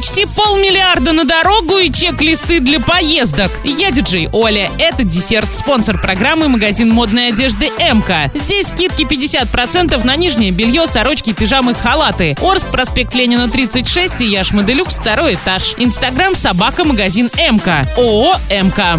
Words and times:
Почти 0.00 0.24
полмиллиарда 0.24 1.12
на 1.12 1.24
дорогу 1.26 1.76
и 1.76 1.92
чек-листы 1.92 2.60
для 2.60 2.80
поездок. 2.80 3.52
Я 3.64 3.90
диджей 3.90 4.30
Оля. 4.32 4.70
Это 4.78 5.04
десерт. 5.04 5.54
Спонсор 5.54 6.00
программы 6.00 6.48
магазин 6.48 6.88
модной 6.88 7.28
одежды 7.28 7.66
МК. 7.78 8.30
Здесь 8.34 8.68
скидки 8.68 9.02
50% 9.02 10.02
на 10.02 10.16
нижнее 10.16 10.52
белье, 10.52 10.86
сорочки, 10.86 11.34
пижамы, 11.34 11.74
халаты. 11.74 12.34
Орск, 12.40 12.68
проспект 12.68 13.14
Ленина 13.14 13.50
36 13.50 14.22
и 14.22 14.24
Яшма 14.24 14.62
Делюкс, 14.62 14.96
второй 14.96 15.34
этаж. 15.34 15.74
Инстаграм 15.76 16.34
собака 16.34 16.86
магазин 16.86 17.30
МК. 17.36 17.86
ООО 17.98 18.36
МК. 18.48 18.98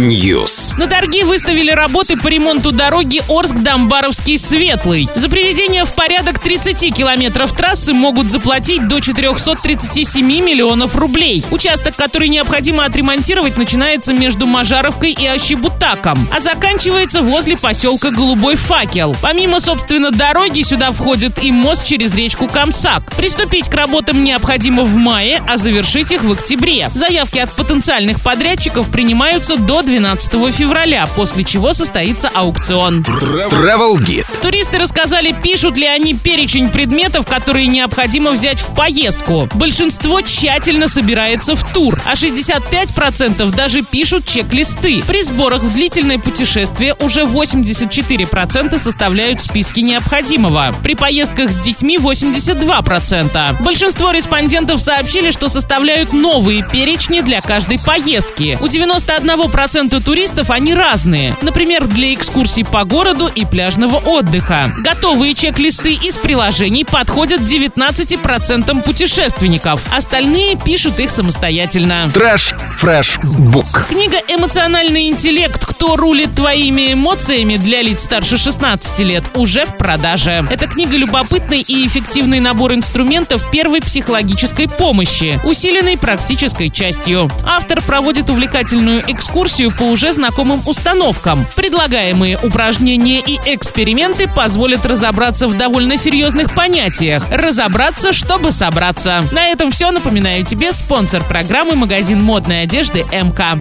News. 0.00 0.76
На 0.76 0.88
торги 0.88 1.22
выставили 1.22 1.70
работы 1.70 2.16
по 2.16 2.26
ремонту 2.26 2.72
дороги 2.72 3.22
Орск-Домбаровский 3.28 4.36
Светлый. 4.36 5.08
За 5.14 5.28
приведение 5.28 5.84
в 5.84 5.92
порядок 5.92 6.40
30 6.40 6.92
километров 6.92 7.52
трассы 7.52 7.92
могут 7.92 8.26
заплатить 8.26 8.79
до 8.88 9.00
437 9.00 10.26
миллионов 10.26 10.96
рублей. 10.96 11.44
Участок, 11.50 11.96
который 11.96 12.28
необходимо 12.28 12.84
отремонтировать, 12.84 13.56
начинается 13.56 14.12
между 14.12 14.46
Мажаровкой 14.46 15.12
и 15.12 15.26
Ощебутаком, 15.26 16.18
а 16.34 16.40
заканчивается 16.40 17.22
возле 17.22 17.56
поселка 17.56 18.10
Голубой 18.10 18.56
Факел. 18.56 19.16
Помимо, 19.22 19.60
собственно, 19.60 20.10
дороги, 20.10 20.62
сюда 20.62 20.92
входит 20.92 21.42
и 21.42 21.52
мост 21.52 21.84
через 21.84 22.14
речку 22.14 22.48
Камсак. 22.48 23.04
Приступить 23.16 23.68
к 23.68 23.74
работам 23.74 24.22
необходимо 24.24 24.84
в 24.84 24.96
мае, 24.96 25.42
а 25.48 25.56
завершить 25.56 26.12
их 26.12 26.22
в 26.24 26.32
октябре. 26.32 26.90
Заявки 26.94 27.38
от 27.38 27.50
потенциальных 27.52 28.20
подрядчиков 28.22 28.88
принимаются 28.90 29.56
до 29.56 29.82
12 29.82 30.54
февраля, 30.54 31.08
после 31.16 31.44
чего 31.44 31.72
состоится 31.72 32.30
аукцион. 32.32 33.00
Travel 33.00 33.96
Guide. 33.98 34.26
Туристы 34.42 34.78
рассказали, 34.78 35.32
пишут 35.32 35.76
ли 35.76 35.86
они 35.86 36.14
перечень 36.14 36.68
предметов, 36.68 37.26
которые 37.26 37.66
необходимо 37.66 38.30
взять 38.30 38.60
в 38.60 38.69
поездку. 38.70 39.48
Большинство 39.54 40.20
тщательно 40.20 40.88
собирается 40.88 41.56
в 41.56 41.72
тур, 41.72 42.00
а 42.06 42.14
65% 42.14 43.54
даже 43.54 43.82
пишут 43.82 44.26
чек-листы. 44.26 45.02
При 45.06 45.22
сборах 45.22 45.62
в 45.62 45.74
длительное 45.74 46.18
путешествие 46.18 46.94
уже 47.00 47.22
84% 47.22 48.78
составляют 48.78 49.42
списки 49.42 49.80
необходимого. 49.80 50.74
При 50.82 50.94
поездках 50.94 51.52
с 51.52 51.56
детьми 51.56 51.98
82%. 51.98 53.62
Большинство 53.62 54.10
респондентов 54.10 54.80
сообщили, 54.80 55.30
что 55.30 55.48
составляют 55.48 56.12
новые 56.12 56.62
перечни 56.62 57.20
для 57.20 57.40
каждой 57.40 57.78
поездки. 57.78 58.58
У 58.60 58.66
91% 58.66 60.02
туристов 60.02 60.50
они 60.50 60.74
разные. 60.74 61.36
Например, 61.42 61.86
для 61.86 62.14
экскурсий 62.14 62.64
по 62.64 62.84
городу 62.84 63.30
и 63.34 63.44
пляжного 63.44 63.96
отдыха. 63.96 64.72
Готовые 64.78 65.34
чек-листы 65.34 65.94
из 65.94 66.18
приложений 66.18 66.84
подходят 66.84 67.40
19% 67.40 68.49
путешественников. 68.82 69.80
Остальные 69.96 70.56
пишут 70.56 70.98
их 70.98 71.10
самостоятельно. 71.10 72.10
Трэш 72.12 72.54
Бук. 72.82 73.88
Книга 73.90 74.16
«Эмоциональный 74.26 75.08
интеллект. 75.08 75.66
Кто 75.66 75.96
рулит 75.96 76.34
твоими 76.34 76.94
эмоциями» 76.94 77.58
для 77.58 77.82
лиц 77.82 78.04
старше 78.04 78.38
16 78.38 79.00
лет 79.00 79.22
уже 79.34 79.66
в 79.66 79.76
продаже. 79.76 80.46
Эта 80.48 80.66
книга 80.66 80.96
любопытный 80.96 81.60
и 81.60 81.86
эффективный 81.86 82.40
набор 82.40 82.72
инструментов 82.72 83.50
первой 83.50 83.82
психологической 83.82 84.66
помощи, 84.66 85.38
усиленной 85.44 85.98
практической 85.98 86.70
частью. 86.70 87.30
Автор 87.46 87.82
проводит 87.82 88.30
увлекательную 88.30 89.02
экскурсию 89.08 89.72
по 89.72 89.82
уже 89.82 90.14
знакомым 90.14 90.62
установкам. 90.64 91.46
Предлагаемые 91.56 92.38
упражнения 92.42 93.20
и 93.20 93.38
эксперименты 93.44 94.26
позволят 94.26 94.86
разобраться 94.86 95.48
в 95.48 95.56
довольно 95.58 95.98
серьезных 95.98 96.54
понятиях. 96.54 97.26
Разобраться, 97.30 98.14
чтобы 98.14 98.52
собраться. 98.52 99.22
На 99.32 99.48
этом 99.48 99.70
все. 99.70 99.90
Напоминаю 99.90 100.46
тебе 100.46 100.72
спонсор 100.72 101.22
программы 101.24 101.74
магазин 101.74 102.22
модной 102.22 102.69
одежды 102.70 103.04
МК. 103.10 103.58